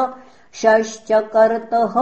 [0.54, 1.96] शश्च कर्तः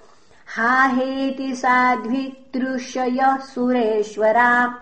[0.57, 4.75] हाहेति साध्वितृषयः सुरेश्वरा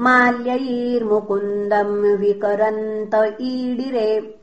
[0.00, 4.38] माल्यैर्मुकुन्दम् विकरन्त ईडिरे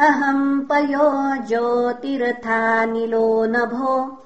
[0.00, 4.22] अहम् पयो ज्योतिरथानिलो नभो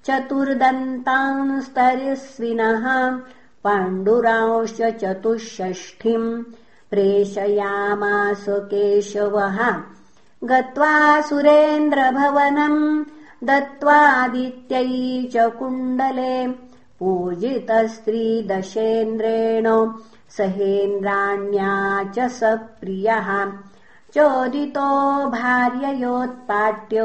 [0.07, 2.85] चतुर्दन्तांस्तरिस्विनः
[3.65, 6.43] पाण्डुरांश्च चतुष्षष्ठिम्
[6.91, 9.59] प्रेषयामास केशवः।
[10.45, 13.05] गत्वा सुरेन्द्रभवनम्
[13.47, 16.47] दत्त्वादित्यै च कुण्डले
[17.00, 19.67] पूजितस्त्रीदशेन्द्रेण
[20.37, 21.73] सहेन्द्राण्या
[22.17, 22.41] च स
[22.81, 23.29] प्रियः
[24.14, 27.02] चोदितो भार्ययोत्पाट्य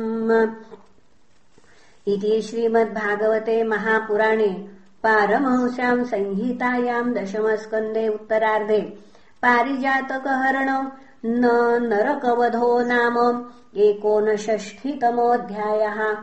[2.15, 4.53] इति श्रीमद्भागवते महापुराणे
[5.05, 8.99] पारमहंस्याम् संहितायाम् दशमस्कन्धे उत्तरार्धे।
[9.43, 10.87] पारिजातकहरण
[11.25, 11.45] न
[11.83, 13.47] नरकवधो नाम
[13.77, 16.17] एकोनषष्ठितमोऽध्यायः।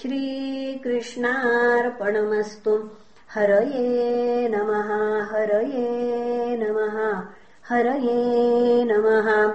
[0.00, 2.90] श्रीकृष्णार्पणमस्तु।
[3.34, 7.22] हरये नमः हरये नमः
[7.68, 9.52] हरये नमः